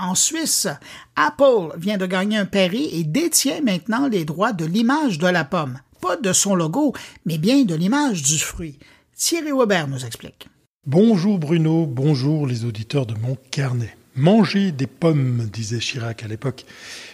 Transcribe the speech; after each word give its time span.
En 0.00 0.14
Suisse, 0.14 0.66
Apple 1.14 1.76
vient 1.76 1.98
de 1.98 2.06
gagner 2.06 2.38
un 2.38 2.46
pari 2.46 2.88
et 2.92 3.04
détient 3.04 3.60
maintenant 3.60 4.08
les 4.08 4.24
droits 4.24 4.54
de 4.54 4.64
l'image 4.64 5.18
de 5.18 5.26
la 5.26 5.44
pomme. 5.44 5.78
Pas 6.00 6.16
de 6.16 6.32
son 6.32 6.54
logo, 6.54 6.94
mais 7.26 7.36
bien 7.36 7.64
de 7.64 7.74
l'image 7.74 8.22
du 8.22 8.38
fruit. 8.38 8.78
Thierry 9.14 9.52
Weber 9.52 9.88
nous 9.88 10.06
explique. 10.06 10.48
Bonjour 10.86 11.38
Bruno, 11.38 11.84
bonjour 11.84 12.46
les 12.46 12.64
auditeurs 12.64 13.04
de 13.04 13.14
mon 13.20 13.36
carnet. 13.50 13.94
Manger 14.16 14.72
des 14.72 14.88
pommes, 14.88 15.48
disait 15.52 15.78
Chirac 15.78 16.24
à 16.24 16.28
l'époque. 16.28 16.64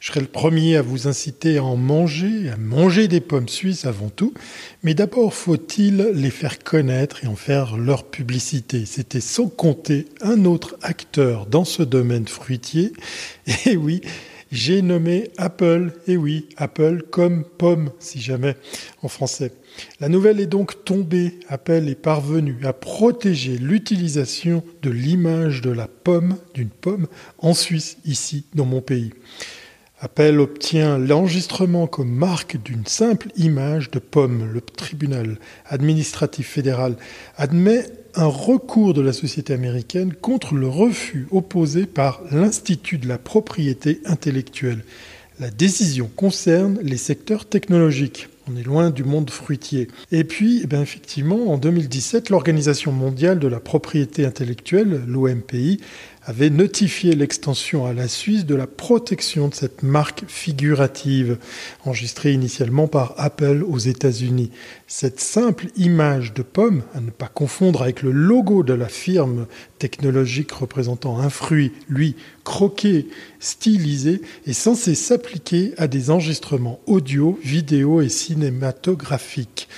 Je 0.00 0.08
serais 0.08 0.20
le 0.20 0.26
premier 0.26 0.76
à 0.76 0.82
vous 0.82 1.06
inciter 1.06 1.58
à 1.58 1.64
en 1.64 1.76
manger, 1.76 2.50
à 2.50 2.56
manger 2.56 3.06
des 3.06 3.20
pommes 3.20 3.48
suisses 3.48 3.84
avant 3.84 4.08
tout, 4.08 4.34
mais 4.82 4.94
d'abord 4.94 5.32
faut-il 5.32 5.98
les 6.14 6.30
faire 6.30 6.58
connaître 6.58 7.24
et 7.24 7.28
en 7.28 7.36
faire 7.36 7.76
leur 7.76 8.04
publicité? 8.04 8.86
C'était 8.86 9.20
sans 9.20 9.46
compter 9.46 10.06
un 10.20 10.44
autre 10.44 10.76
acteur 10.82 11.46
dans 11.46 11.64
ce 11.64 11.84
domaine 11.84 12.26
fruitier. 12.26 12.92
Et 13.66 13.76
oui, 13.76 14.00
j'ai 14.50 14.82
nommé 14.82 15.30
Apple, 15.36 15.92
et 16.06 16.16
oui, 16.16 16.48
Apple 16.56 17.02
comme 17.10 17.44
pomme, 17.44 17.90
si 17.98 18.20
jamais, 18.20 18.56
en 19.02 19.08
français. 19.08 19.52
La 20.00 20.08
nouvelle 20.08 20.40
est 20.40 20.46
donc 20.46 20.84
tombée. 20.84 21.38
Apple 21.48 21.88
est 21.88 22.00
parvenu 22.00 22.56
à 22.64 22.72
protéger 22.72 23.58
l'utilisation 23.58 24.64
de 24.82 24.90
l'image 24.90 25.60
de 25.60 25.70
la 25.70 25.86
pomme, 25.86 26.36
d'une 26.54 26.68
pomme, 26.68 27.06
en 27.38 27.54
Suisse, 27.54 27.98
ici, 28.04 28.44
dans 28.54 28.66
mon 28.66 28.80
pays. 28.80 29.12
Apple 30.02 30.40
obtient 30.40 30.96
l'enregistrement 30.96 31.86
comme 31.86 32.10
marque 32.10 32.56
d'une 32.56 32.86
simple 32.86 33.28
image 33.36 33.90
de 33.90 33.98
pomme. 33.98 34.50
Le 34.50 34.62
tribunal 34.62 35.36
administratif 35.66 36.48
fédéral 36.48 36.96
admet 37.36 37.84
un 38.14 38.26
recours 38.26 38.94
de 38.94 39.02
la 39.02 39.12
société 39.12 39.52
américaine 39.52 40.14
contre 40.14 40.54
le 40.54 40.68
refus 40.68 41.26
opposé 41.30 41.84
par 41.84 42.22
l'Institut 42.30 42.96
de 42.96 43.08
la 43.08 43.18
propriété 43.18 44.00
intellectuelle. 44.06 44.84
La 45.38 45.50
décision 45.50 46.10
concerne 46.16 46.78
les 46.82 46.96
secteurs 46.96 47.44
technologiques. 47.46 48.28
On 48.50 48.56
est 48.56 48.62
loin 48.62 48.90
du 48.90 49.04
monde 49.04 49.30
fruitier. 49.30 49.88
Et 50.10 50.24
puis, 50.24 50.64
eh 50.64 50.76
effectivement, 50.76 51.52
en 51.52 51.58
2017, 51.58 52.30
l'Organisation 52.30 52.90
mondiale 52.90 53.38
de 53.38 53.48
la 53.48 53.60
propriété 53.60 54.24
intellectuelle, 54.26 55.02
l'OMPI, 55.06 55.80
avait 56.30 56.48
notifié 56.48 57.16
l'extension 57.16 57.86
à 57.86 57.92
la 57.92 58.06
Suisse 58.06 58.46
de 58.46 58.54
la 58.54 58.68
protection 58.68 59.48
de 59.48 59.54
cette 59.54 59.82
marque 59.82 60.22
figurative, 60.28 61.38
enregistrée 61.84 62.32
initialement 62.32 62.86
par 62.86 63.14
Apple 63.16 63.64
aux 63.66 63.78
États-Unis. 63.78 64.52
Cette 64.86 65.18
simple 65.18 65.66
image 65.76 66.32
de 66.32 66.42
pomme, 66.42 66.84
à 66.94 67.00
ne 67.00 67.10
pas 67.10 67.26
confondre 67.26 67.82
avec 67.82 68.02
le 68.02 68.12
logo 68.12 68.62
de 68.62 68.74
la 68.74 68.86
firme 68.86 69.48
technologique 69.80 70.52
représentant 70.52 71.18
un 71.18 71.30
fruit, 71.30 71.72
lui, 71.88 72.14
croqué, 72.44 73.08
stylisé, 73.40 74.22
est 74.46 74.52
censée 74.52 74.94
s'appliquer 74.94 75.72
à 75.78 75.88
des 75.88 76.10
enregistrements 76.10 76.78
audio, 76.86 77.40
vidéo 77.42 78.02
et 78.02 78.08
cinématographiques. 78.08 79.68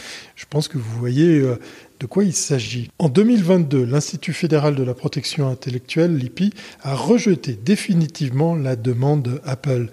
Je 0.42 0.46
pense 0.50 0.66
que 0.66 0.76
vous 0.76 0.98
voyez 0.98 1.38
euh, 1.38 1.56
de 2.00 2.06
quoi 2.06 2.24
il 2.24 2.32
s'agit. 2.32 2.90
En 2.98 3.08
2022, 3.08 3.84
l'Institut 3.84 4.32
fédéral 4.32 4.74
de 4.74 4.82
la 4.82 4.92
protection 4.92 5.48
intellectuelle, 5.48 6.16
l'IPI, 6.16 6.52
a 6.82 6.96
rejeté 6.96 7.52
définitivement 7.52 8.56
la 8.56 8.74
demande 8.74 9.40
Apple. 9.44 9.88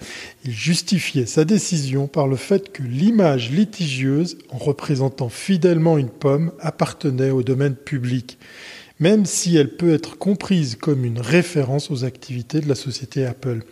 Il 0.46 0.52
justifiait 0.52 1.28
sa 1.28 1.46
décision 1.46 2.08
par 2.08 2.28
le 2.28 2.36
fait 2.36 2.74
que 2.74 2.82
l'image 2.82 3.52
litigieuse, 3.52 4.40
en 4.50 4.58
représentant 4.58 5.30
fidèlement 5.30 6.00
une 6.00 6.10
pomme, 6.10 6.52
appartenait 6.60 7.30
au 7.30 7.44
domaine 7.44 7.76
public 7.76 8.40
même 9.00 9.26
si 9.26 9.56
elle 9.56 9.70
peut 9.70 9.94
être 9.94 10.18
comprise 10.18 10.76
comme 10.76 11.06
une 11.06 11.20
référence 11.20 11.90
aux 11.90 12.04
activités 12.04 12.60
de 12.60 12.68
la 12.68 12.76
société 12.76 13.26
Apple. 13.26 13.64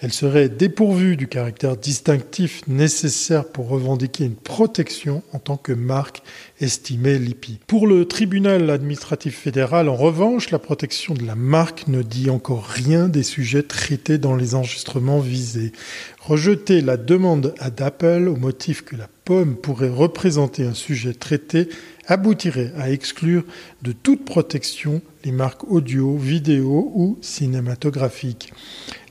Elle 0.00 0.12
serait 0.12 0.48
dépourvue 0.48 1.16
du 1.16 1.26
caractère 1.26 1.76
distinctif 1.76 2.62
nécessaire 2.68 3.46
pour 3.46 3.68
revendiquer 3.68 4.24
une 4.24 4.36
protection 4.36 5.22
en 5.32 5.38
tant 5.38 5.56
que 5.56 5.72
marque, 5.72 6.22
estimait 6.60 7.18
l'IPI. 7.18 7.58
Pour 7.66 7.86
le 7.86 8.04
tribunal 8.04 8.70
administratif 8.70 9.38
fédéral, 9.38 9.88
en 9.88 9.96
revanche, 9.96 10.50
la 10.50 10.58
protection 10.58 11.14
de 11.14 11.26
la 11.26 11.34
marque 11.34 11.88
ne 11.88 12.02
dit 12.02 12.30
encore 12.30 12.66
rien 12.66 13.08
des 13.08 13.22
sujets 13.22 13.62
traités 13.62 14.18
dans 14.18 14.36
les 14.36 14.54
enregistrements 14.54 15.20
visés. 15.20 15.72
Rejeter 16.20 16.80
la 16.80 16.96
demande 16.96 17.54
d'Apple 17.76 18.28
au 18.28 18.36
motif 18.36 18.82
que 18.82 18.96
la 18.96 19.08
pomme 19.24 19.56
pourrait 19.56 19.88
représenter 19.88 20.64
un 20.64 20.74
sujet 20.74 21.14
traité 21.14 21.68
aboutirait 22.06 22.72
à 22.76 22.90
exclure 22.90 23.44
de 23.82 23.92
toute 23.92 24.24
protection 24.24 25.02
les 25.24 25.32
marques 25.32 25.64
audio, 25.64 26.16
vidéo 26.16 26.92
ou 26.94 27.18
cinématographiques. 27.20 28.52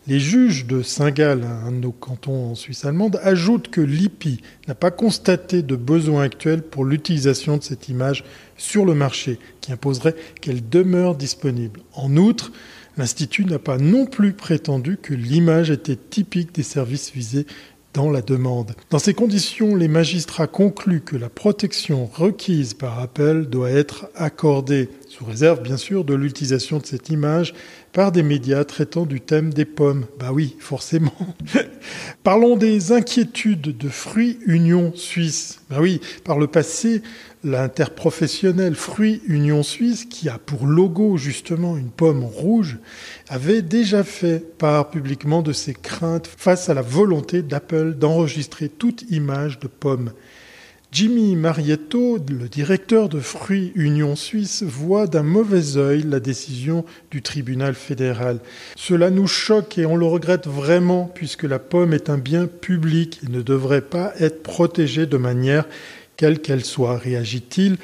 Les 0.06 0.20
juges 0.20 0.66
de 0.66 0.82
Saint-Gall, 0.82 1.44
un 1.44 1.72
de 1.72 1.78
nos 1.78 1.94
cantons 1.94 2.52
en 2.52 2.56
Suisse 2.56 2.84
allemande, 2.84 3.22
ajoutent 3.24 3.70
que 3.70 3.80
l'IPI 3.80 4.42
n'a 4.68 4.76
pas 4.76 4.92
constaté 4.92 5.62
de 5.62 5.78
besoin 5.78 6.24
actuel 6.24 6.62
pour 6.62 6.84
l'utilisation 6.84 7.56
de 7.56 7.64
cette 7.64 7.88
image 7.88 8.26
sur 8.58 8.84
le 8.84 8.96
marché, 8.96 9.40
qui 9.62 9.72
imposerait 9.72 10.16
qu'elle 10.42 10.68
demeure 10.68 11.16
disponible. 11.16 11.80
En 11.94 12.18
outre, 12.18 12.52
l'Institut 12.98 13.46
n'a 13.46 13.60
pas 13.60 13.78
non 13.78 14.06
plus 14.06 14.34
prétendu 14.34 14.98
que 15.02 15.14
l'image 15.14 15.72
était 15.72 15.96
typique 15.96 16.54
des 16.54 16.64
services 16.64 17.14
visés 17.14 17.46
dans 17.94 18.10
la 18.10 18.22
demande. 18.22 18.74
Dans 18.90 19.00
ces 19.00 19.14
conditions, 19.14 19.76
les 19.76 19.88
magistrats 19.88 20.48
concluent 20.48 21.02
que 21.02 21.16
la 21.16 21.30
protection 21.30 22.06
requise 22.06 22.74
par 22.74 23.00
Apple 23.00 23.46
doit 23.46 23.72
être 23.72 24.08
accordée, 24.16 24.90
sous 25.08 25.26
réserve 25.26 25.62
bien 25.62 25.78
sûr 25.78 26.04
de 26.04 26.14
l'utilisation 26.14 26.80
de 26.80 26.86
cette 26.86 27.10
image 27.10 27.54
par 27.94 28.12
des 28.12 28.24
médias 28.24 28.64
traitant 28.64 29.06
du 29.06 29.22
thème 29.22 29.54
des 29.54 29.66
pommes. 29.66 30.06
Bah 30.20 30.32
oui, 30.34 30.56
forcément. 30.60 31.14
Parlons 32.24 32.58
des 32.58 32.92
inquiétudes 32.92 33.78
de 33.78 33.90
Fruits 33.90 34.40
Union 34.48 34.92
Suisse. 34.96 35.62
Bah 35.70 35.78
oui, 35.80 36.02
par 36.26 36.40
le 36.40 36.48
passé, 36.48 37.04
l'interprofessionnel 37.44 38.74
Fruits 38.74 39.22
Union 39.28 39.62
Suisse, 39.62 40.06
qui 40.06 40.28
a 40.28 40.40
pour 40.40 40.66
logo 40.66 41.18
justement 41.18 41.78
une 41.78 41.92
pomme 41.92 42.24
rouge, 42.24 42.80
avait 43.30 43.62
déjà 43.62 44.04
fait 44.04 44.40
part 44.58 44.90
publiquement 44.90 45.44
de 45.44 45.54
ses 45.54 45.74
craintes 45.74 46.28
face 46.28 46.70
à 46.70 46.74
la 46.74 46.82
volonté 46.82 47.44
d'Apple 47.44 47.94
d'enregistrer 47.94 48.70
toute 48.70 49.06
image 49.12 49.60
de 49.60 49.68
pomme. 49.68 50.12
Jimmy 50.94 51.36
Marietto, 51.36 52.20
le 52.30 52.48
directeur 52.48 53.10
de 53.10 53.20
Fruits 53.20 53.72
Union 53.74 54.16
Suisse, 54.16 54.62
voit 54.62 55.08
d'un 55.08 55.24
mauvais 55.24 55.76
œil 55.76 56.04
la 56.04 56.20
décision 56.20 56.86
du 57.10 57.24
tribunal 57.24 57.74
fédéral. 57.74 58.38
Cela 58.76 59.10
nous 59.10 59.26
choque 59.26 59.80
et 59.80 59.88
on 59.88 59.96
le 59.96 60.06
regrette 60.06 60.46
vraiment 60.46 61.06
puisque 61.06 61.46
la 61.46 61.58
pomme 61.58 61.94
est 61.94 62.12
un 62.12 62.20
bien 62.20 62.46
public 62.46 63.22
et 63.26 63.32
ne 63.32 63.42
devrait 63.42 63.82
pas 63.82 64.14
être 64.20 64.44
protégée 64.44 65.08
de 65.08 65.18
manière 65.18 65.66
quelle 66.18 66.40
qu'elle 66.40 66.64
soit, 66.64 66.98
réagit-il 66.98 67.78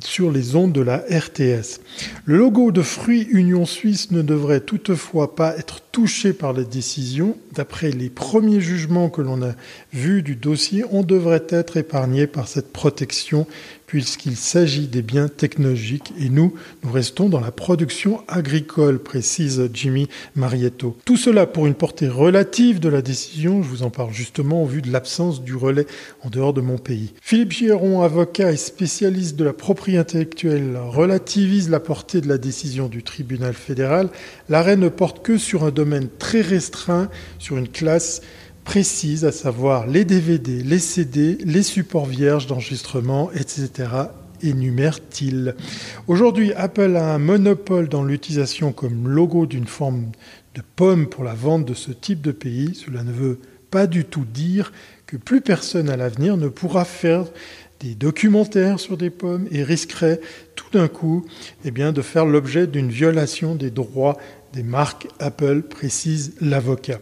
sur 0.00 0.30
les 0.30 0.56
ondes 0.56 0.72
de 0.72 0.80
la 0.80 0.98
RTS. 0.98 1.80
Le 2.24 2.36
logo 2.36 2.72
de 2.72 2.82
Fruits 2.82 3.28
Union 3.30 3.64
Suisse 3.64 4.10
ne 4.10 4.22
devrait 4.22 4.60
toutefois 4.60 5.34
pas 5.34 5.56
être 5.56 5.80
touché 5.92 6.32
par 6.32 6.52
la 6.52 6.64
décision. 6.64 7.36
D'après 7.54 7.90
les 7.90 8.10
premiers 8.10 8.60
jugements 8.60 9.08
que 9.08 9.22
l'on 9.22 9.42
a 9.42 9.54
vus 9.92 10.22
du 10.22 10.36
dossier, 10.36 10.84
on 10.90 11.02
devrait 11.02 11.46
être 11.48 11.76
épargné 11.76 12.26
par 12.26 12.48
cette 12.48 12.72
protection 12.72 13.46
puisqu'il 13.86 14.36
s'agit 14.36 14.86
des 14.86 15.02
biens 15.02 15.28
technologiques 15.28 16.12
et 16.18 16.28
nous, 16.28 16.54
nous 16.82 16.92
restons 16.92 17.28
dans 17.28 17.40
la 17.40 17.50
production 17.50 18.22
agricole, 18.28 18.98
précise 18.98 19.68
Jimmy 19.72 20.08
Marietto. 20.34 20.96
Tout 21.04 21.16
cela 21.16 21.46
pour 21.46 21.66
une 21.66 21.74
portée 21.74 22.08
relative 22.08 22.80
de 22.80 22.88
la 22.88 23.02
décision, 23.02 23.62
je 23.62 23.68
vous 23.68 23.82
en 23.82 23.90
parle 23.90 24.12
justement 24.12 24.62
au 24.62 24.66
vu 24.66 24.82
de 24.82 24.90
l'absence 24.90 25.42
du 25.42 25.54
relais 25.54 25.86
en 26.22 26.30
dehors 26.30 26.52
de 26.52 26.60
mon 26.60 26.78
pays. 26.78 27.12
Philippe 27.20 27.52
Giron, 27.52 28.02
avocat 28.02 28.52
et 28.52 28.56
spécialiste 28.56 29.36
de 29.36 29.44
la 29.44 29.52
propriété 29.52 29.96
intellectuelle, 29.96 30.76
relativise 30.76 31.70
la 31.70 31.80
portée 31.80 32.20
de 32.20 32.28
la 32.28 32.38
décision 32.38 32.88
du 32.88 33.02
tribunal 33.02 33.54
fédéral. 33.54 34.08
L'arrêt 34.48 34.76
ne 34.76 34.88
porte 34.88 35.22
que 35.22 35.38
sur 35.38 35.64
un 35.64 35.70
domaine 35.70 36.08
très 36.18 36.40
restreint, 36.40 37.08
sur 37.38 37.56
une 37.56 37.68
classe 37.68 38.20
précise, 38.66 39.24
à 39.24 39.30
savoir 39.30 39.86
les 39.86 40.04
DVD, 40.04 40.60
les 40.62 40.80
CD, 40.80 41.38
les 41.44 41.62
supports 41.62 42.04
vierges 42.04 42.48
d'enregistrement, 42.48 43.30
etc. 43.30 43.70
énumère-t-il. 44.42 45.54
Aujourd'hui, 46.08 46.52
Apple 46.52 46.96
a 46.96 47.14
un 47.14 47.18
monopole 47.18 47.88
dans 47.88 48.02
l'utilisation 48.02 48.72
comme 48.72 49.08
logo 49.08 49.46
d'une 49.46 49.68
forme 49.68 50.10
de 50.56 50.62
pomme 50.74 51.06
pour 51.06 51.22
la 51.22 51.32
vente 51.32 51.64
de 51.64 51.74
ce 51.74 51.92
type 51.92 52.20
de 52.20 52.32
pays. 52.32 52.74
Cela 52.74 53.04
ne 53.04 53.12
veut 53.12 53.38
pas 53.70 53.86
du 53.86 54.04
tout 54.04 54.24
dire 54.24 54.72
que 55.06 55.16
plus 55.16 55.40
personne 55.40 55.88
à 55.88 55.96
l'avenir 55.96 56.36
ne 56.36 56.48
pourra 56.48 56.84
faire 56.84 57.24
des 57.78 57.94
documentaires 57.94 58.80
sur 58.80 58.96
des 58.96 59.10
pommes 59.10 59.46
et 59.52 59.62
risquerait 59.62 60.20
tout 60.56 60.70
d'un 60.72 60.88
coup 60.88 61.24
eh 61.64 61.70
de 61.70 62.02
faire 62.02 62.26
l'objet 62.26 62.66
d'une 62.66 62.90
violation 62.90 63.54
des 63.54 63.70
droits 63.70 64.18
des 64.52 64.64
marques 64.64 65.06
Apple, 65.20 65.62
précise 65.62 66.34
l'avocat. 66.40 66.98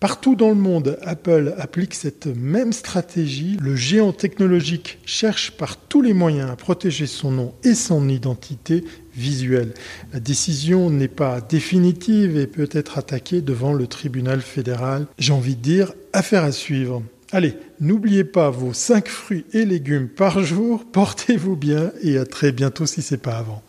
Partout 0.00 0.36
dans 0.36 0.50
le 0.50 0.54
monde, 0.54 0.96
Apple 1.02 1.54
applique 1.58 1.92
cette 1.92 2.28
même 2.28 2.72
stratégie. 2.72 3.56
Le 3.60 3.74
géant 3.74 4.12
technologique 4.12 5.00
cherche 5.04 5.50
par 5.50 5.76
tous 5.76 6.02
les 6.02 6.12
moyens 6.12 6.48
à 6.48 6.54
protéger 6.54 7.08
son 7.08 7.32
nom 7.32 7.52
et 7.64 7.74
son 7.74 8.08
identité 8.08 8.84
visuelle. 9.16 9.74
La 10.12 10.20
décision 10.20 10.88
n'est 10.88 11.08
pas 11.08 11.40
définitive 11.40 12.36
et 12.38 12.46
peut 12.46 12.68
être 12.70 12.96
attaquée 12.96 13.40
devant 13.40 13.72
le 13.72 13.88
tribunal 13.88 14.40
fédéral. 14.40 15.08
J'ai 15.18 15.32
envie 15.32 15.56
de 15.56 15.62
dire, 15.62 15.92
affaire 16.12 16.44
à 16.44 16.52
suivre. 16.52 17.02
Allez, 17.32 17.56
n'oubliez 17.80 18.22
pas 18.22 18.50
vos 18.50 18.72
5 18.72 19.08
fruits 19.08 19.46
et 19.52 19.64
légumes 19.64 20.08
par 20.08 20.44
jour, 20.44 20.84
portez-vous 20.92 21.56
bien 21.56 21.90
et 22.02 22.18
à 22.18 22.24
très 22.24 22.52
bientôt 22.52 22.86
si 22.86 23.02
c'est 23.02 23.18
pas 23.18 23.36
avant. 23.36 23.62